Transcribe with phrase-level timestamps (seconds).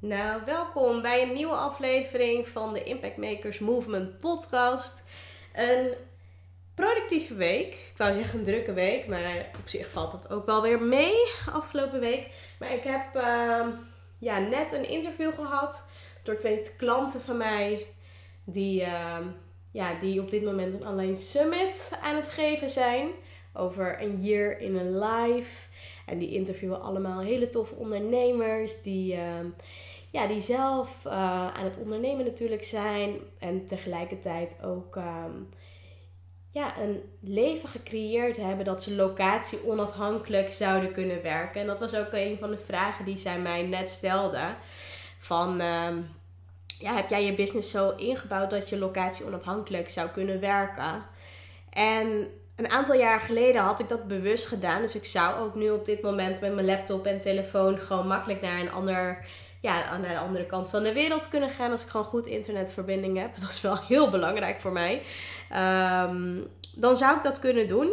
[0.00, 5.02] Nou, welkom bij een nieuwe aflevering van de Impact Makers Movement podcast.
[5.54, 5.94] Een
[6.74, 7.72] productieve week.
[7.72, 11.14] Ik wou zeggen een drukke week, maar op zich valt dat ook wel weer mee
[11.52, 12.30] afgelopen week.
[12.58, 13.66] Maar ik heb uh,
[14.18, 15.88] ja, net een interview gehad
[16.22, 17.86] door twee klanten van mij
[18.44, 19.18] die, uh,
[19.72, 23.10] ja, die op dit moment een online summit aan het geven zijn
[23.52, 25.68] over een year in a life.
[26.06, 29.20] En die interviewen allemaal hele toffe ondernemers die, uh,
[30.10, 31.12] ja, die zelf uh,
[31.46, 33.16] aan het ondernemen natuurlijk zijn.
[33.38, 35.48] En tegelijkertijd ook um,
[36.50, 41.60] ja, een leven gecreëerd hebben dat ze locatie onafhankelijk zouden kunnen werken.
[41.60, 44.54] En dat was ook een van de vragen die zij mij net stelde.
[45.18, 45.88] Van, uh,
[46.78, 51.02] ja, heb jij je business zo ingebouwd dat je locatie onafhankelijk zou kunnen werken?
[51.70, 54.80] En een aantal jaar geleden had ik dat bewust gedaan.
[54.80, 58.40] Dus ik zou ook nu op dit moment met mijn laptop en telefoon gewoon makkelijk
[58.40, 59.26] naar een ander,
[59.68, 61.70] ja, naar de andere kant van de wereld kunnen gaan.
[61.70, 63.34] Als ik gewoon goed internetverbinding heb.
[63.40, 65.02] Dat is wel heel belangrijk voor mij.
[65.52, 66.46] Um,
[66.76, 67.90] dan zou ik dat kunnen doen.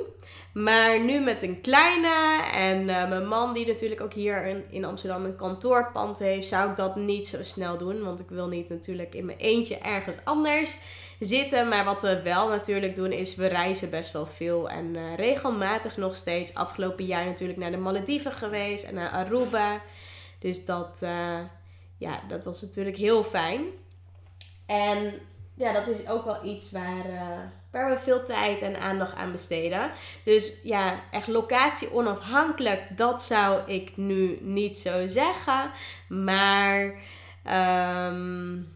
[0.53, 4.85] Maar nu met een kleine en uh, mijn man die natuurlijk ook hier in, in
[4.85, 8.03] Amsterdam een kantoorpand heeft, zou ik dat niet zo snel doen.
[8.03, 10.77] Want ik wil niet natuurlijk in mijn eentje ergens anders
[11.19, 11.67] zitten.
[11.67, 14.69] Maar wat we wel natuurlijk doen is we reizen best wel veel.
[14.69, 16.53] En uh, regelmatig nog steeds.
[16.53, 19.81] Afgelopen jaar natuurlijk naar de Malediven geweest en naar Aruba.
[20.39, 21.39] Dus dat, uh,
[21.97, 23.63] ja, dat was natuurlijk heel fijn.
[24.65, 25.13] En
[25.55, 27.37] ja, dat is ook wel iets waar, uh,
[27.71, 29.91] waar we veel tijd en aandacht aan besteden.
[30.23, 35.71] Dus ja, echt locatie onafhankelijk, dat zou ik nu niet zo zeggen.
[36.07, 36.93] Maar
[38.09, 38.67] um,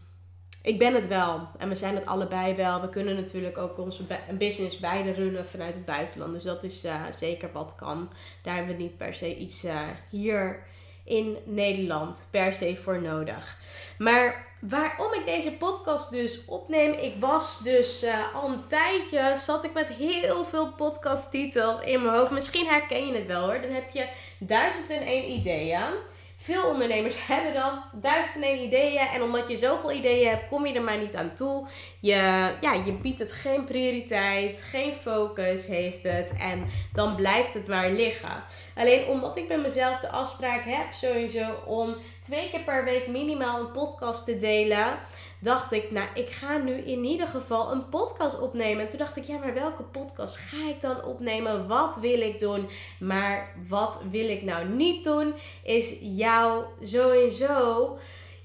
[0.62, 1.48] ik ben het wel.
[1.58, 2.80] En we zijn het allebei wel.
[2.80, 4.04] We kunnen natuurlijk ook onze
[4.38, 6.32] business beide runnen vanuit het buitenland.
[6.32, 8.10] Dus dat is uh, zeker wat kan.
[8.42, 9.80] Daar hebben we niet per se iets uh,
[10.10, 10.62] hier
[11.10, 13.56] in Nederland per se voor nodig.
[13.98, 19.64] Maar waarom ik deze podcast dus opneem, ik was dus uh, al een tijdje, zat
[19.64, 22.30] ik met heel veel podcasttitels in mijn hoofd.
[22.30, 23.60] Misschien herken je het wel hoor.
[23.60, 25.92] Dan heb je duizend en één ideeën.
[26.42, 29.06] Veel ondernemers hebben dat, duizend en één ideeën.
[29.06, 31.66] En omdat je zoveel ideeën hebt, kom je er maar niet aan toe.
[32.00, 32.14] Je,
[32.60, 36.34] ja, je biedt het geen prioriteit, geen focus heeft het.
[36.38, 38.42] En dan blijft het maar liggen.
[38.76, 43.60] Alleen omdat ik met mezelf de afspraak heb sowieso om twee keer per week minimaal
[43.60, 44.98] een podcast te delen
[45.40, 48.82] dacht ik, nou, ik ga nu in ieder geval een podcast opnemen.
[48.82, 51.66] En toen dacht ik, ja, maar welke podcast ga ik dan opnemen?
[51.66, 52.68] Wat wil ik doen?
[52.98, 55.34] Maar wat wil ik nou niet doen?
[55.62, 57.98] Is jou sowieso,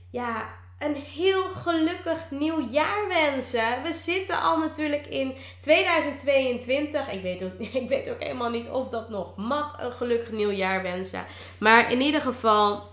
[0.10, 3.84] ja, een heel gelukkig nieuw jaar wensen.
[3.84, 7.12] We zitten al natuurlijk in 2022.
[7.12, 7.42] Ik weet,
[7.82, 11.26] ik weet ook helemaal niet of dat nog mag, een gelukkig nieuw jaar wensen.
[11.58, 12.84] Maar in ieder geval,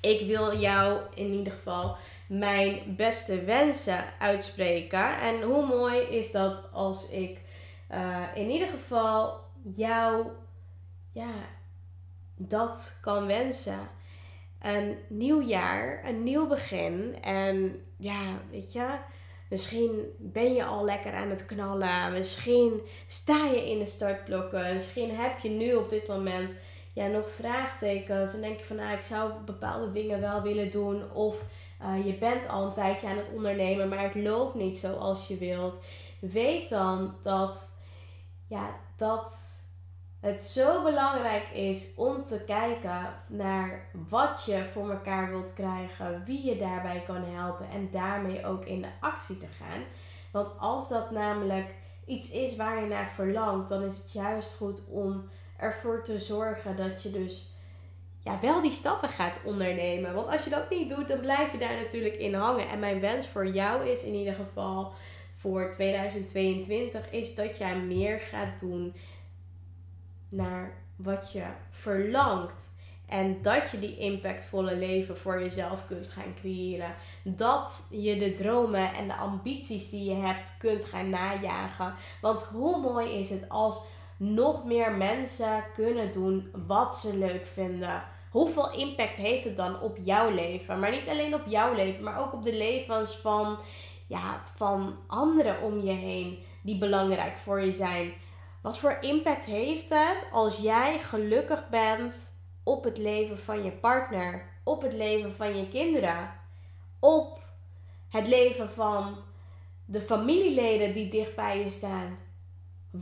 [0.00, 1.96] ik wil jou in ieder geval
[2.28, 5.20] mijn beste wensen uitspreken.
[5.20, 7.40] En hoe mooi is dat als ik
[7.90, 10.26] uh, in ieder geval jou
[11.12, 11.34] ja,
[12.36, 13.88] dat kan wensen.
[14.60, 17.16] Een nieuw jaar, een nieuw begin.
[17.20, 18.88] En ja, weet je,
[19.50, 22.12] misschien ben je al lekker aan het knallen.
[22.12, 24.74] Misschien sta je in de startblokken.
[24.74, 26.52] Misschien heb je nu op dit moment
[26.94, 28.34] ja, nog vraagtekens.
[28.34, 31.12] En denk je van, nou, ik zou bepaalde dingen wel willen doen.
[31.12, 31.44] Of
[31.82, 35.36] uh, je bent al een tijdje aan het ondernemen, maar het loopt niet zoals je
[35.36, 35.84] wilt.
[36.20, 37.78] Weet dan dat
[38.46, 39.62] ja, dat
[40.20, 46.44] het zo belangrijk is om te kijken naar wat je voor elkaar wilt krijgen, wie
[46.44, 49.82] je daarbij kan helpen en daarmee ook in de actie te gaan.
[50.32, 51.74] Want als dat namelijk
[52.06, 56.76] iets is waar je naar verlangt, dan is het juist goed om ervoor te zorgen
[56.76, 57.52] dat je dus
[58.24, 60.14] ja, wel die stappen gaat ondernemen.
[60.14, 62.68] Want als je dat niet doet, dan blijf je daar natuurlijk in hangen.
[62.68, 64.92] En mijn wens voor jou is in ieder geval
[65.32, 68.94] voor 2022 is dat jij meer gaat doen
[70.28, 72.72] naar wat je verlangt.
[73.08, 76.94] En dat je die impactvolle leven voor jezelf kunt gaan creëren.
[77.22, 81.94] Dat je de dromen en de ambities die je hebt kunt gaan najagen.
[82.20, 83.84] Want hoe mooi is het als
[84.32, 88.02] nog meer mensen kunnen doen wat ze leuk vinden.
[88.30, 90.80] Hoeveel impact heeft het dan op jouw leven?
[90.80, 93.58] Maar niet alleen op jouw leven, maar ook op de levens van,
[94.06, 98.12] ja, van anderen om je heen die belangrijk voor je zijn.
[98.62, 104.48] Wat voor impact heeft het als jij gelukkig bent op het leven van je partner,
[104.64, 106.30] op het leven van je kinderen,
[107.00, 107.42] op
[108.08, 109.16] het leven van
[109.84, 112.23] de familieleden die dicht bij je staan?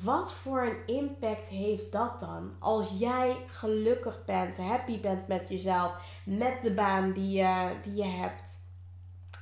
[0.00, 2.52] Wat voor een impact heeft dat dan?
[2.58, 8.04] Als jij gelukkig bent, happy bent met jezelf, met de baan die je, die je
[8.04, 8.58] hebt,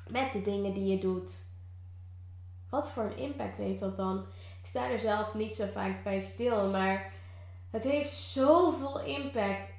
[0.08, 1.44] met de dingen die je doet.
[2.68, 4.18] Wat voor een impact heeft dat dan?
[4.60, 7.12] Ik sta er zelf niet zo vaak bij stil, maar
[7.70, 9.72] het heeft zoveel impact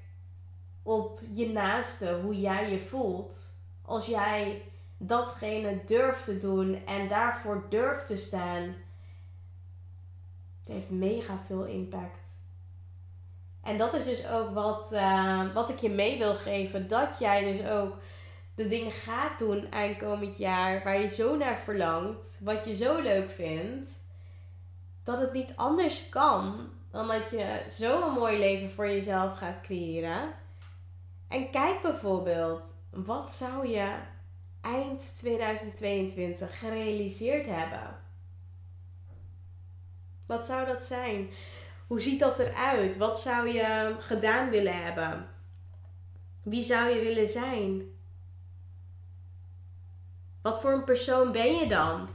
[0.83, 3.55] op je naaste, hoe jij je voelt.
[3.81, 4.61] Als jij
[4.97, 8.75] datgene durft te doen en daarvoor durft te staan
[10.63, 12.29] het heeft mega veel impact.
[13.63, 16.87] En dat is dus ook wat, uh, wat ik je mee wil geven.
[16.87, 17.97] Dat jij dus ook
[18.55, 22.39] de dingen gaat doen aankomend jaar waar je zo naar verlangt.
[22.43, 23.89] Wat je zo leuk vindt.
[25.03, 30.33] Dat het niet anders kan dan dat je zo'n mooi leven voor jezelf gaat creëren.
[31.27, 33.93] En kijk bijvoorbeeld, wat zou je
[34.61, 38.00] eind 2022 gerealiseerd hebben?
[40.31, 41.29] Wat zou dat zijn?
[41.87, 42.97] Hoe ziet dat eruit?
[42.97, 45.27] Wat zou je gedaan willen hebben?
[46.43, 47.91] Wie zou je willen zijn?
[50.41, 52.09] Wat voor een persoon ben je dan?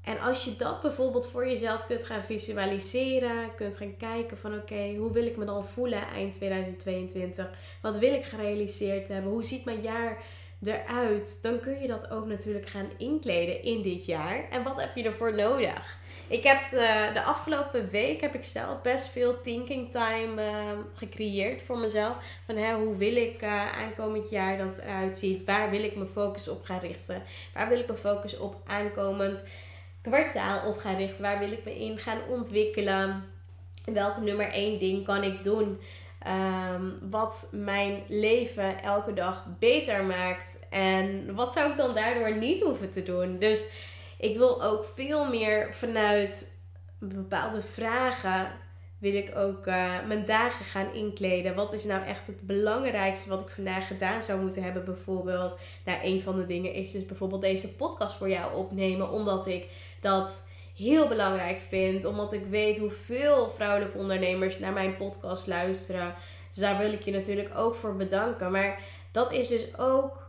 [0.00, 4.94] En als je dat bijvoorbeeld voor jezelf kunt gaan visualiseren, kunt gaan kijken van oké,
[4.96, 7.50] hoe wil ik me dan voelen eind 2022?
[7.82, 9.32] Wat wil ik gerealiseerd hebben?
[9.32, 10.22] Hoe ziet mijn jaar
[10.62, 11.42] eruit?
[11.42, 14.48] Dan kun je dat ook natuurlijk gaan inkleden in dit jaar.
[14.50, 16.04] En wat heb je ervoor nodig?
[16.28, 20.52] Ik heb de, eh, de, afgelopen week heb ik zelf best veel thinking time uh,
[20.94, 22.16] gecreëerd voor mezelf.
[22.46, 25.44] Van hè, hoe wil ik uh, aankomend jaar dat eruit ziet?
[25.44, 27.22] Waar wil ik mijn focus op gaan richten?
[27.54, 29.48] Waar wil ik mijn focus op aankomend
[30.02, 31.22] kwartaal op gaan richten?
[31.22, 33.24] Waar wil ik me in gaan ontwikkelen?
[33.84, 35.80] Welke nummer één ding kan ik doen?
[36.74, 40.58] Um, wat mijn leven elke dag beter maakt.
[40.70, 43.38] En wat zou ik dan daardoor niet hoeven te doen?
[43.38, 43.66] Dus
[44.18, 46.52] ik wil ook veel meer vanuit
[46.98, 48.52] bepaalde vragen
[48.98, 51.54] wil ik ook uh, mijn dagen gaan inkleden.
[51.54, 55.56] Wat is nou echt het belangrijkste wat ik vandaag gedaan zou moeten hebben, bijvoorbeeld?
[55.84, 59.66] Nou, een van de dingen is dus bijvoorbeeld deze podcast voor jou opnemen, omdat ik
[60.00, 60.46] dat
[60.76, 62.04] heel belangrijk vind.
[62.04, 66.14] Omdat ik weet hoeveel vrouwelijke ondernemers naar mijn podcast luisteren.
[66.48, 68.50] Dus daar wil ik je natuurlijk ook voor bedanken.
[68.50, 68.80] Maar
[69.10, 70.25] dat is dus ook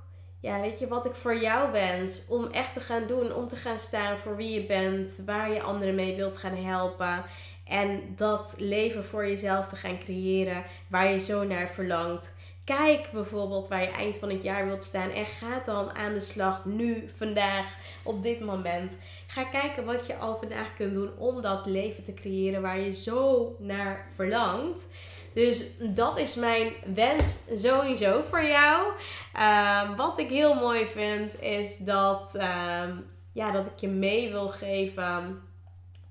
[0.47, 3.55] ja, weet je, wat ik voor jou wens om echt te gaan doen, om te
[3.55, 7.23] gaan staan voor wie je bent, waar je anderen mee wilt gaan helpen.
[7.65, 12.35] En dat leven voor jezelf te gaan creëren waar je zo naar verlangt.
[12.67, 16.19] Kijk bijvoorbeeld waar je eind van het jaar wilt staan en ga dan aan de
[16.19, 18.97] slag nu, vandaag, op dit moment.
[19.27, 22.91] Ga kijken wat je al vandaag kunt doen om dat leven te creëren waar je
[22.91, 24.87] zo naar verlangt.
[25.33, 28.91] Dus dat is mijn wens sowieso voor jou.
[29.33, 32.95] Ehm, wat ik heel mooi vind is dat, ehm,
[33.31, 35.41] ja, dat ik je mee wil geven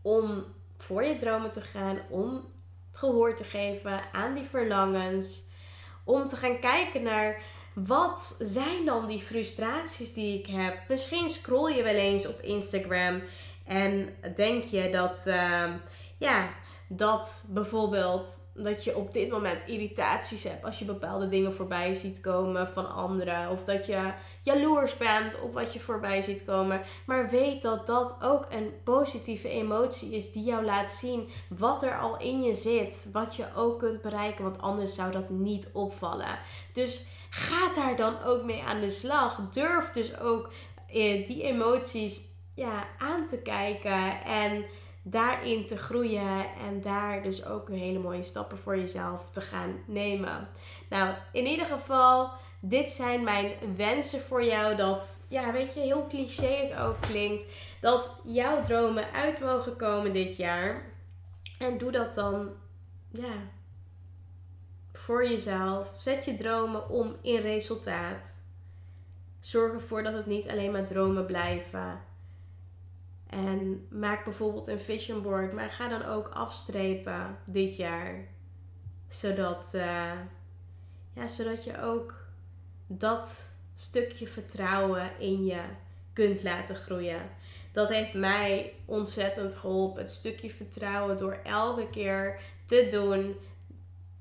[0.03, 0.45] om
[0.77, 2.35] voor je dromen te gaan, om
[2.89, 5.55] het gehoor te geven aan die verlangens
[6.07, 7.43] om te gaan kijken naar
[7.75, 10.79] wat zijn dan die frustraties die ik heb.
[10.89, 13.23] Misschien scroll je wel eens op Instagram
[13.67, 15.65] en denk je dat, uh,
[16.19, 16.49] ja,
[16.89, 22.21] dat bijvoorbeeld dat je op dit moment irritaties hebt als je bepaalde dingen voorbij ziet
[22.21, 23.51] komen van anderen.
[23.51, 24.13] Of dat je
[24.43, 26.81] jaloers bent op wat je voorbij ziet komen.
[27.07, 31.99] Maar weet dat dat ook een positieve emotie is die jou laat zien wat er
[31.99, 33.09] al in je zit.
[33.13, 36.39] Wat je ook kunt bereiken, want anders zou dat niet opvallen.
[36.73, 39.49] Dus ga daar dan ook mee aan de slag.
[39.51, 40.51] Durf dus ook
[40.87, 42.25] eh, die emoties
[42.55, 44.65] ja, aan te kijken en
[45.09, 50.49] daarin te groeien en daar dus ook hele mooie stappen voor jezelf te gaan nemen.
[50.89, 54.77] Nou, in ieder geval, dit zijn mijn wensen voor jou.
[54.77, 57.45] Dat, ja, weet je, heel cliché het ook klinkt.
[57.81, 60.93] Dat jouw dromen uit mogen komen dit jaar.
[61.59, 62.51] En doe dat dan,
[63.09, 63.35] ja,
[64.93, 65.93] voor jezelf.
[65.97, 68.45] Zet je dromen om in resultaat.
[69.41, 72.01] Zorg ervoor dat het niet alleen maar dromen blijven.
[73.27, 78.29] En maak bijvoorbeeld een vision board, maar ga dan ook afstrepen dit jaar.
[79.09, 80.13] Zodat, uh,
[81.13, 82.15] ja, zodat je ook
[82.87, 85.63] dat stukje vertrouwen in je
[86.13, 87.31] kunt laten groeien.
[87.73, 90.03] Dat heeft mij ontzettend geholpen.
[90.03, 93.37] Het stukje vertrouwen door elke keer te doen,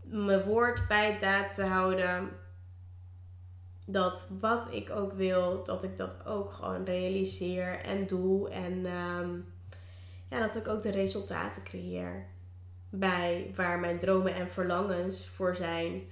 [0.03, 2.29] mijn woord bij daad te houden.
[3.85, 8.49] Dat wat ik ook wil, dat ik dat ook gewoon realiseer en doe.
[8.49, 9.29] En ehm,
[10.29, 12.25] ja, dat ik ook de resultaten creëer.
[12.89, 16.03] Bij waar mijn dromen en verlangens voor zijn.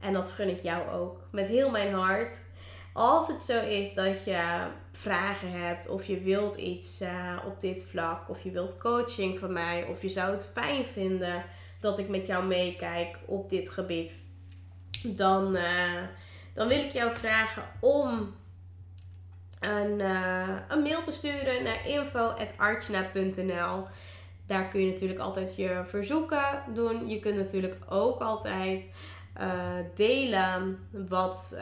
[0.00, 1.20] En dat gun ik jou ook.
[1.30, 2.50] Met heel mijn hart.
[2.92, 7.84] Als het zo is dat je vragen hebt of je wilt iets uh, op dit
[7.84, 11.44] vlak, of je wilt coaching van mij, of je zou het fijn vinden
[11.80, 14.26] dat ik met jou meekijk op dit gebied,
[15.02, 16.02] dan, uh,
[16.54, 18.34] dan wil ik jou vragen om
[19.60, 23.86] een, uh, een mail te sturen naar info.archna.nl.
[24.46, 27.08] Daar kun je natuurlijk altijd je verzoeken doen.
[27.08, 28.88] Je kunt natuurlijk ook altijd
[29.40, 31.60] uh, delen wat,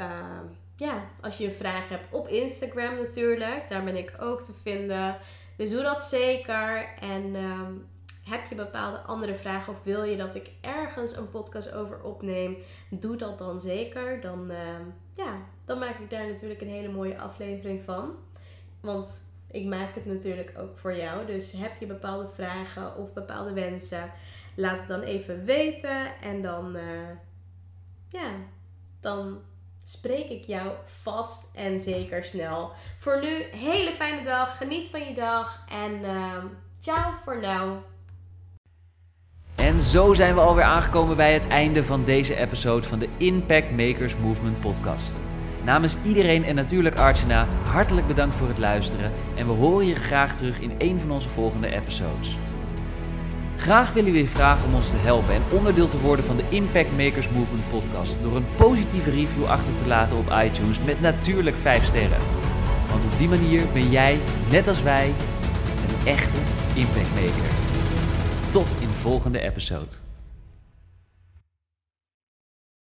[0.76, 3.68] ja, als je een vraag hebt op Instagram natuurlijk.
[3.68, 5.18] Daar ben ik ook te vinden.
[5.56, 6.88] Dus doe dat zeker.
[7.00, 7.72] En ehm,
[8.24, 12.56] heb je bepaalde andere vragen of wil je dat ik ergens een podcast over opneem?
[12.90, 14.20] Doe dat dan zeker.
[14.20, 14.82] Dan, ehm,
[15.14, 18.14] ja, dan maak ik daar natuurlijk een hele mooie aflevering van.
[18.80, 21.26] Want ik maak het natuurlijk ook voor jou.
[21.26, 24.12] Dus heb je bepaalde vragen of bepaalde wensen?
[24.56, 26.20] Laat het dan even weten.
[26.20, 27.10] En dan, uh,
[28.08, 28.30] ja,
[29.00, 29.42] dan
[29.84, 32.72] spreek ik jou vast en zeker snel.
[32.98, 34.56] Voor nu, hele fijne dag.
[34.56, 35.64] Geniet van je dag.
[35.68, 36.44] En uh,
[36.78, 37.99] ciao voor nu.
[39.70, 43.70] En zo zijn we alweer aangekomen bij het einde van deze episode van de Impact
[43.70, 45.20] Makers Movement podcast.
[45.64, 50.36] Namens iedereen en natuurlijk Archana, hartelijk bedankt voor het luisteren en we horen je graag
[50.36, 52.36] terug in een van onze volgende episodes.
[53.56, 56.44] Graag willen we je vragen om ons te helpen en onderdeel te worden van de
[56.48, 61.56] Impact Makers Movement podcast door een positieve review achter te laten op iTunes met natuurlijk
[61.56, 62.20] 5 sterren.
[62.90, 65.06] Want op die manier ben jij, net als wij,
[65.88, 66.38] een echte
[66.74, 67.48] impact maker.
[68.50, 70.09] Tot in volgende episode.